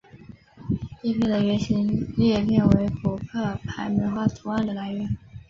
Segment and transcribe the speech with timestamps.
[1.03, 5.15] 叶片的圆形裂片为扑克牌梅花图案的来源。